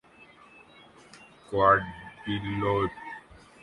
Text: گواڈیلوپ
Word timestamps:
گواڈیلوپ 1.47 2.93